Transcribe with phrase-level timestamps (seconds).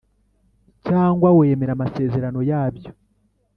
[0.85, 2.91] cyangwa wemera amasezerano yabyo